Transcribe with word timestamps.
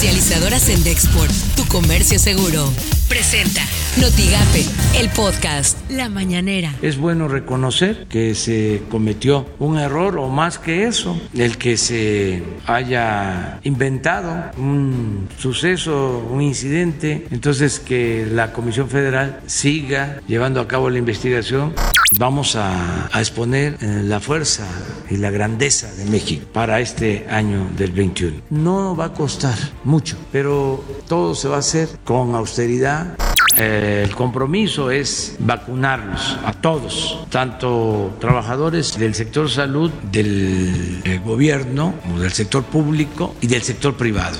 Comercializadoras 0.00 0.70
en 0.70 0.82
Dexport, 0.82 1.30
tu 1.56 1.66
comercio 1.66 2.18
seguro. 2.18 2.72
Presenta 3.06 3.60
Notigape, 4.00 4.64
el 4.98 5.10
podcast 5.10 5.76
La 5.90 6.08
Mañanera. 6.08 6.72
Es 6.80 6.96
bueno 6.96 7.28
reconocer 7.28 8.06
que 8.08 8.34
se 8.34 8.80
cometió 8.90 9.46
un 9.58 9.78
error 9.78 10.16
o 10.16 10.30
más 10.30 10.58
que 10.58 10.86
eso, 10.86 11.20
el 11.34 11.58
que 11.58 11.76
se 11.76 12.42
haya 12.64 13.60
inventado 13.62 14.50
un 14.56 15.28
suceso, 15.36 16.26
un 16.30 16.40
incidente, 16.40 17.26
entonces 17.30 17.78
que 17.78 18.26
la 18.32 18.54
Comisión 18.54 18.88
Federal 18.88 19.40
siga 19.44 20.22
llevando 20.26 20.62
a 20.62 20.66
cabo 20.66 20.88
la 20.88 20.96
investigación. 20.96 21.74
Vamos 22.16 22.56
a, 22.56 23.10
exponer 23.20 23.76
eh, 23.82 24.00
la 24.02 24.18
fuerza 24.18 24.66
y 25.10 25.16
la 25.16 25.30
grandeza 25.30 25.92
de 25.94 26.04
México 26.06 26.46
para 26.52 26.80
este 26.80 27.26
año 27.28 27.68
del 27.76 27.92
21. 27.92 28.42
No 28.50 28.96
va 28.96 29.06
a 29.06 29.12
costar 29.12 29.56
mucho, 29.84 30.16
pero 30.32 30.82
todo 31.08 31.34
se 31.34 31.48
va 31.48 31.56
a 31.56 31.60
hacer 31.60 31.88
con 32.04 32.34
austeridad. 32.34 33.16
Eh, 33.58 34.02
el 34.04 34.14
compromiso 34.14 34.90
es 34.90 35.36
vacunarlos 35.40 36.38
a 36.44 36.52
todos, 36.52 37.26
tanto 37.30 38.16
trabajadores 38.20 38.96
del 38.96 39.14
sector 39.14 39.50
salud, 39.50 39.90
del 40.12 41.02
eh, 41.04 41.20
gobierno, 41.24 41.94
del 42.16 42.32
sector 42.32 42.62
público 42.62 43.34
y 43.40 43.48
del 43.48 43.62
sector 43.62 43.96
privado. 43.96 44.38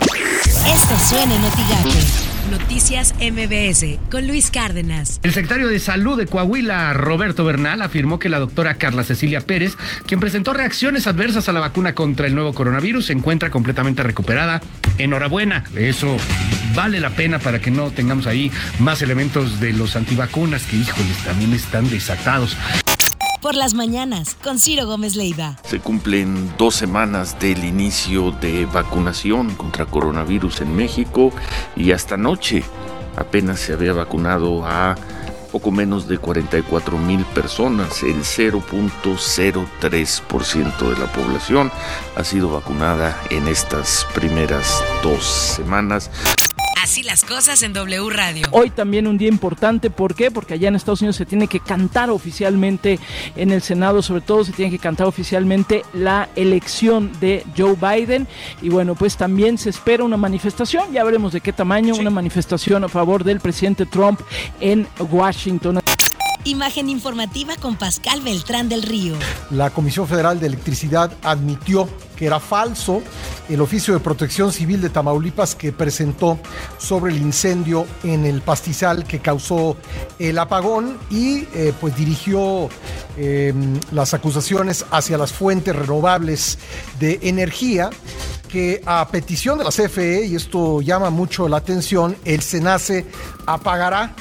Esto 0.65 0.95
suena 1.09 1.35
en. 1.35 2.30
Noticias 2.49 3.15
MBS 3.21 3.99
con 4.11 4.27
Luis 4.27 4.51
Cárdenas. 4.51 5.21
El 5.23 5.33
secretario 5.33 5.69
de 5.69 5.79
Salud 5.79 6.19
de 6.19 6.27
Coahuila, 6.27 6.93
Roberto 6.93 7.45
Bernal, 7.45 7.83
afirmó 7.83 8.19
que 8.19 8.29
la 8.29 8.39
doctora 8.39 8.75
Carla 8.75 9.05
Cecilia 9.05 9.41
Pérez, 9.41 9.77
quien 10.07 10.21
presentó 10.21 10.53
reacciones 10.53 11.07
adversas 11.07 11.49
a 11.49 11.53
la 11.53 11.61
vacuna 11.61 11.95
contra 11.95 12.27
el 12.27 12.35
nuevo 12.35 12.55
coronavirus, 12.55 13.07
se 13.07 13.13
encuentra 13.13 13.51
completamente 13.51 14.03
recuperada. 14.03 14.61
Enhorabuena. 14.99 15.65
Eso 15.77 16.17
vale 16.75 17.01
la 17.01 17.11
pena 17.11 17.39
para 17.39 17.61
que 17.61 17.71
no 17.71 17.91
tengamos 17.91 18.27
ahí 18.27 18.51
más 18.79 19.03
elementos 19.03 19.61
de 19.61 19.73
los 19.73 19.97
antivacunas 19.97 20.65
que, 20.65 20.77
híjoles, 20.77 21.17
también 21.25 21.53
están 21.53 21.89
desatados. 21.91 22.57
Por 23.41 23.55
las 23.55 23.73
mañanas, 23.73 24.35
con 24.35 24.59
Ciro 24.59 24.87
Gómez 24.87 25.17
Leiva. 25.17 25.57
Se 25.65 25.81
cumplen 25.81 26.53
dos 26.59 26.75
semanas 26.75 27.41
del 27.41 27.65
inicio 27.65 28.33
de 28.33 28.67
vacunación 28.67 29.55
contra 29.55 29.87
coronavirus 29.87 30.61
en 30.61 30.77
México 30.77 31.33
y 31.75 31.93
hasta 31.93 32.17
anoche 32.17 32.63
apenas 33.17 33.61
se 33.61 33.73
había 33.73 33.95
vacunado 33.95 34.67
a 34.67 34.95
poco 35.51 35.71
menos 35.71 36.07
de 36.07 36.19
44 36.19 36.99
mil 36.99 37.25
personas, 37.25 38.03
el 38.03 38.23
0.03% 38.23 40.79
de 40.79 40.99
la 40.99 41.11
población 41.11 41.73
ha 42.17 42.25
sido 42.25 42.51
vacunada 42.51 43.19
en 43.31 43.49
estas 43.49 44.07
primeras 44.15 44.85
dos 45.03 45.25
semanas. 45.25 46.11
Así 46.91 47.05
las 47.05 47.25
cosas 47.25 47.63
en 47.63 47.73
W 47.73 48.11
Radio. 48.11 48.49
Hoy 48.51 48.69
también 48.69 49.07
un 49.07 49.17
día 49.17 49.29
importante, 49.29 49.91
¿por 49.91 50.17
qué? 50.17 50.33
Porque 50.33 50.55
allá 50.55 50.67
en 50.67 50.75
Estados 50.75 51.01
Unidos 51.03 51.15
se 51.15 51.25
tiene 51.25 51.47
que 51.47 51.61
cantar 51.61 52.11
oficialmente 52.11 52.99
en 53.37 53.53
el 53.53 53.63
Senado, 53.63 54.03
sobre 54.03 54.23
todo 54.23 54.43
se 54.43 54.51
tiene 54.51 54.73
que 54.73 54.81
cantar 54.81 55.07
oficialmente 55.07 55.85
la 55.95 56.29
elección 56.35 57.13
de 57.21 57.47
Joe 57.57 57.77
Biden 57.77 58.27
y 58.61 58.71
bueno, 58.71 58.97
pues 58.97 59.17
también 59.17 59.57
se 59.57 59.71
espera 59.71 60.03
una 60.03 60.17
manifestación, 60.17 60.93
ya 60.93 61.05
veremos 61.05 61.33
de 61.33 61.41
qué 61.41 61.53
tamaño, 61.53 61.95
una 61.95 62.11
manifestación 62.11 62.83
a 62.83 62.89
favor 62.89 63.23
del 63.23 63.39
presidente 63.39 63.87
Trump 63.87 64.21
en 64.59 64.89
Washington. 65.13 65.79
Imagen 66.45 66.89
informativa 66.89 67.55
con 67.57 67.77
Pascal 67.77 68.23
Beltrán 68.23 68.71
del 68.71 68.83
Río. 68.83 69.15
La 69.51 69.69
Comisión 69.69 70.09
Federal 70.09 70.41
de 70.41 70.47
Electricidad 70.47 71.13
admitió 71.23 71.87
que 72.17 72.25
era 72.25 72.41
falso 72.41 73.03
el 73.51 73.61
oficio 73.61 73.93
de 73.93 74.01
protección 74.01 74.51
civil 74.51 74.81
de 74.81 74.89
Tamaulipas 74.89 75.55
que 75.55 75.71
presentó 75.71 76.39
sobre 76.79 77.13
el 77.13 77.21
incendio 77.21 77.87
en 78.05 78.25
el 78.25 78.41
pastizal 78.41 79.05
que 79.05 79.19
causó 79.19 79.77
el 80.19 80.39
apagón 80.39 80.99
y 81.11 81.41
eh, 81.55 81.75
pues 81.79 81.95
dirigió 81.95 82.71
eh, 83.19 83.53
las 83.93 84.15
acusaciones 84.15 84.87
hacia 84.91 85.19
las 85.19 85.33
fuentes 85.33 85.77
renovables 85.77 86.59
de 86.99 87.19
energía 87.23 87.91
que 88.51 88.83
a 88.85 89.07
petición 89.09 89.59
de 89.59 89.65
la 89.65 89.71
CFE, 89.71 90.27
y 90.27 90.35
esto 90.35 90.81
llama 90.81 91.11
mucho 91.11 91.49
la 91.49 91.59
atención, 91.59 92.17
el 92.25 92.43
SENACE 92.43 93.07
apagará 93.47 94.15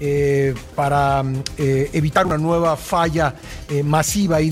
eh, 0.00 0.54
para 0.74 1.22
eh, 1.58 1.90
evitar 1.92 2.26
una 2.26 2.38
nueva 2.38 2.76
falla 2.76 3.34
eh, 3.68 3.82
masiva. 3.82 4.40
Y... 4.40 4.50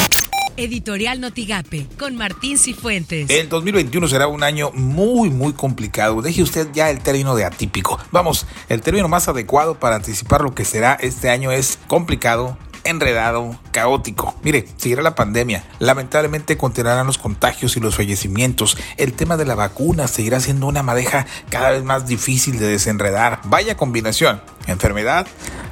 Editorial 0.56 1.20
Notigape 1.20 1.86
con 1.98 2.16
Martín 2.16 2.58
Cifuentes. 2.58 3.30
El 3.30 3.48
2021 3.48 4.08
será 4.08 4.26
un 4.26 4.42
año 4.42 4.70
muy, 4.72 5.30
muy 5.30 5.52
complicado. 5.52 6.20
Deje 6.20 6.42
usted 6.42 6.68
ya 6.72 6.90
el 6.90 7.00
término 7.00 7.34
de 7.34 7.44
atípico. 7.44 7.98
Vamos, 8.10 8.46
el 8.68 8.82
término 8.82 9.08
más 9.08 9.28
adecuado 9.28 9.78
para 9.78 9.96
anticipar 9.96 10.42
lo 10.42 10.54
que 10.54 10.64
será 10.64 10.94
este 10.94 11.30
año 11.30 11.52
es 11.52 11.78
complicado, 11.86 12.58
enredado, 12.84 13.58
caótico. 13.70 14.34
Mire, 14.42 14.66
seguirá 14.76 15.02
la 15.02 15.14
pandemia. 15.14 15.64
Lamentablemente 15.78 16.56
continuarán 16.56 17.06
los 17.06 17.18
contagios 17.18 17.76
y 17.76 17.80
los 17.80 17.96
fallecimientos. 17.96 18.76
El 18.96 19.12
tema 19.12 19.36
de 19.36 19.44
la 19.44 19.54
vacuna 19.54 20.08
seguirá 20.08 20.40
siendo 20.40 20.66
una 20.66 20.82
madeja 20.82 21.26
cada 21.50 21.70
vez 21.70 21.84
más 21.84 22.06
difícil 22.06 22.58
de 22.58 22.66
desenredar. 22.66 23.40
Vaya 23.44 23.76
combinación. 23.76 24.42
Enfermedad, 24.66 25.26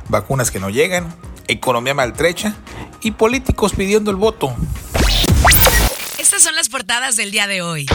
vacunas 0.09 0.51
que 0.51 0.61
no 0.61 0.71
llegan, 0.71 1.15
economía 1.49 1.95
maltrecha 1.95 2.55
y 3.01 3.13
políticos 3.13 3.73
pidiendo 3.77 4.11
el 4.11 4.17
voto. 4.17 4.55
Estas 6.19 6.43
son 6.43 6.55
las 6.55 6.69
portadas 6.69 7.17
del 7.17 7.31
día 7.31 7.47
de 7.47 7.63
hoy. 7.63 7.87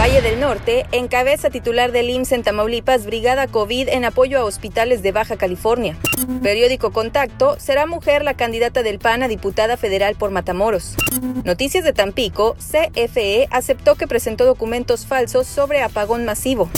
Valle 0.00 0.22
del 0.22 0.40
Norte 0.40 0.86
encabeza 0.92 1.50
titular 1.50 1.92
del 1.92 2.08
IMSS 2.08 2.32
en 2.32 2.42
Tamaulipas 2.42 3.04
Brigada 3.04 3.46
COVID 3.46 3.88
en 3.88 4.06
apoyo 4.06 4.38
a 4.38 4.44
hospitales 4.44 5.02
de 5.02 5.12
Baja 5.12 5.36
California. 5.36 5.98
Periódico 6.42 6.90
Contacto, 6.90 7.56
será 7.58 7.84
mujer 7.84 8.24
la 8.24 8.32
candidata 8.32 8.82
del 8.82 8.98
PAN 8.98 9.22
a 9.22 9.28
diputada 9.28 9.76
federal 9.76 10.16
por 10.16 10.30
Matamoros. 10.30 10.96
Noticias 11.44 11.84
de 11.84 11.92
Tampico, 11.92 12.56
CFE 12.56 13.46
aceptó 13.50 13.94
que 13.96 14.06
presentó 14.06 14.46
documentos 14.46 15.04
falsos 15.04 15.46
sobre 15.46 15.82
apagón 15.82 16.24
masivo. 16.24 16.70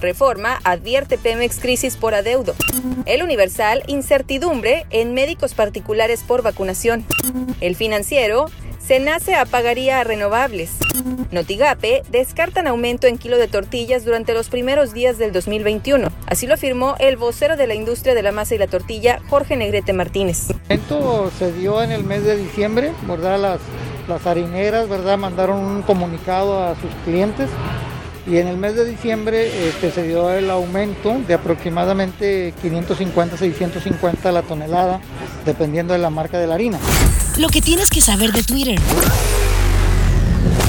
Reforma 0.00 0.58
advierte 0.64 1.16
Pemex 1.16 1.60
crisis 1.60 1.96
por 1.96 2.14
adeudo. 2.14 2.56
El 3.06 3.22
Universal, 3.22 3.84
incertidumbre 3.86 4.86
en 4.90 5.14
médicos 5.14 5.54
particulares 5.54 6.24
por 6.26 6.42
vacunación. 6.42 7.04
El 7.60 7.76
Financiero, 7.76 8.46
Senace 8.86 9.34
apagaría 9.34 9.98
a 9.98 10.04
renovables. 10.04 10.72
Notigape 11.30 12.02
descartan 12.10 12.66
aumento 12.66 13.06
en 13.06 13.16
kilo 13.16 13.38
de 13.38 13.48
tortillas 13.48 14.04
durante 14.04 14.34
los 14.34 14.50
primeros 14.50 14.92
días 14.92 15.16
del 15.16 15.32
2021. 15.32 16.08
Así 16.26 16.46
lo 16.46 16.52
afirmó 16.52 16.94
el 16.98 17.16
vocero 17.16 17.56
de 17.56 17.66
la 17.66 17.74
industria 17.74 18.14
de 18.14 18.22
la 18.22 18.30
masa 18.30 18.56
y 18.56 18.58
la 18.58 18.66
tortilla, 18.66 19.20
Jorge 19.30 19.56
Negrete 19.56 19.94
Martínez. 19.94 20.48
Esto 20.68 21.30
se 21.38 21.50
dio 21.52 21.82
en 21.82 21.92
el 21.92 22.04
mes 22.04 22.24
de 22.24 22.36
diciembre, 22.36 22.92
¿verdad? 23.08 23.58
Las, 24.06 24.26
harineras, 24.26 24.86
¿verdad? 24.86 25.16
Mandaron 25.16 25.60
un 25.60 25.80
comunicado 25.80 26.62
a 26.62 26.74
sus 26.74 26.90
clientes 27.06 27.48
y 28.26 28.36
en 28.36 28.48
el 28.48 28.58
mes 28.58 28.76
de 28.76 28.84
diciembre 28.84 29.66
este, 29.66 29.92
se 29.92 30.02
dio 30.02 30.30
el 30.30 30.50
aumento 30.50 31.16
de 31.26 31.32
aproximadamente 31.32 32.52
550, 32.60 33.38
650 33.38 34.30
la 34.30 34.42
tonelada, 34.42 35.00
dependiendo 35.46 35.94
de 35.94 36.00
la 36.00 36.10
marca 36.10 36.38
de 36.38 36.46
la 36.46 36.56
harina. 36.56 36.78
Lo 37.36 37.48
que 37.48 37.60
tienes 37.60 37.90
que 37.90 38.00
saber 38.00 38.30
de 38.30 38.44
Twitter. 38.44 38.78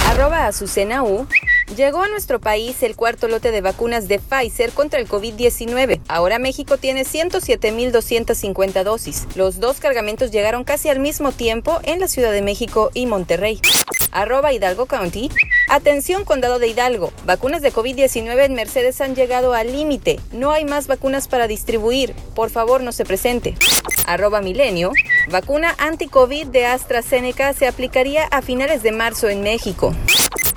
Arroba 0.07 0.47
Azucena 0.47 1.03
U. 1.03 1.27
Llegó 1.75 2.01
a 2.01 2.07
nuestro 2.07 2.39
país 2.39 2.81
el 2.81 2.95
cuarto 2.95 3.27
lote 3.27 3.51
de 3.51 3.61
vacunas 3.61 4.07
de 4.07 4.17
Pfizer 4.19 4.71
contra 4.71 4.99
el 4.99 5.07
COVID-19. 5.07 6.01
Ahora 6.07 6.39
México 6.39 6.77
tiene 6.77 7.03
107.250 7.03 8.83
dosis. 8.83 9.27
Los 9.35 9.59
dos 9.59 9.79
cargamentos 9.79 10.31
llegaron 10.31 10.63
casi 10.63 10.89
al 10.89 10.99
mismo 10.99 11.31
tiempo 11.31 11.81
en 11.83 11.99
la 11.99 12.07
Ciudad 12.07 12.31
de 12.31 12.41
México 12.41 12.89
y 12.95 13.05
Monterrey. 13.05 13.61
Arroba 14.11 14.51
Hidalgo 14.51 14.87
County. 14.87 15.29
Atención 15.67 16.25
condado 16.25 16.59
de 16.59 16.67
Hidalgo. 16.67 17.11
Vacunas 17.25 17.63
de 17.63 17.73
COVID-19 17.73 18.45
en 18.45 18.53
Mercedes 18.53 19.01
han 19.01 19.15
llegado 19.15 19.53
al 19.53 19.71
límite. 19.71 20.19
No 20.31 20.51
hay 20.51 20.63
más 20.63 20.85
vacunas 20.85 21.27
para 21.27 21.47
distribuir. 21.47 22.13
Por 22.35 22.51
favor, 22.51 22.81
no 22.81 22.91
se 22.91 23.03
presente. 23.03 23.55
Arroba 24.05 24.41
Milenio. 24.41 24.91
Vacuna 25.29 25.73
anti-COVID 25.79 26.47
de 26.47 26.67
AstraZeneca 26.67 27.53
se 27.53 27.67
aplicaría 27.67 28.25
a 28.25 28.43
finales 28.43 28.83
de 28.83 28.91
marzo 28.91 29.27
en 29.27 29.41
México. 29.41 29.93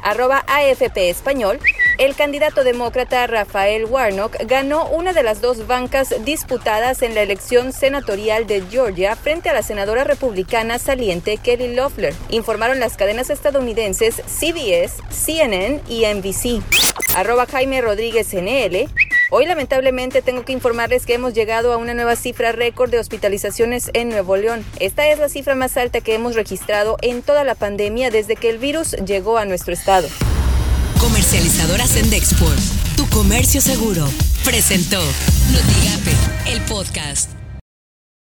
Arroba 0.03 0.45
AFP 0.47 1.09
Español. 1.09 1.59
El 1.99 2.15
candidato 2.15 2.63
demócrata 2.63 3.27
Rafael 3.27 3.85
Warnock 3.85 4.37
ganó 4.45 4.89
una 4.89 5.13
de 5.13 5.25
las 5.25 5.41
dos 5.41 5.67
bancas 5.67 6.15
disputadas 6.25 7.03
en 7.03 7.17
la 7.17 7.23
elección 7.23 7.73
senatorial 7.73 8.47
de 8.47 8.63
Georgia 8.71 9.17
frente 9.17 9.49
a 9.49 9.53
la 9.53 9.65
senadora 9.65 10.05
republicana 10.05 10.79
saliente 10.79 11.39
Kelly 11.39 11.75
Loeffler, 11.75 12.15
informaron 12.29 12.79
las 12.79 12.97
cadenas 12.97 13.31
estadounidenses 13.31 14.23
CBS, 14.29 15.03
CNN 15.11 15.81
y 15.89 16.07
NBC. 16.07 16.63
Arroba 17.17 17.47
Jaime 17.47 17.81
Rodríguez 17.81 18.33
NL. 18.33 18.89
Hoy 19.31 19.47
lamentablemente 19.47 20.23
tengo 20.23 20.45
que 20.45 20.53
informarles 20.53 21.05
que 21.05 21.15
hemos 21.15 21.35
llegado 21.35 21.73
a 21.73 21.79
una 21.79 21.95
nueva 21.95 22.15
cifra 22.15 22.53
récord 22.53 22.93
de 22.93 23.01
hospitalizaciones 23.01 23.91
en 23.93 24.09
Nuevo 24.11 24.37
León. 24.37 24.65
Esta 24.79 25.09
es 25.09 25.19
la 25.19 25.29
cifra 25.29 25.57
más 25.57 25.77
alta 25.77 26.01
que 26.01 26.15
hemos 26.15 26.37
registrado 26.37 26.97
en 27.03 27.23
toda 27.23 27.43
la 27.43 27.57
pandemia 27.57 28.13
desde 28.13 28.37
que 28.37 28.51
el 28.51 28.59
virus 28.59 28.93
llegó 29.05 29.37
a 29.37 29.45
nuestro 29.47 29.73
estado. 29.73 30.07
Comercializadora 30.99 31.87
Sendexport. 31.87 32.59
Tu 32.97 33.07
comercio 33.09 33.61
seguro. 33.61 34.09
Presentó 34.45 35.01
Notigape, 35.53 36.53
el 36.53 36.61
podcast. 36.63 37.38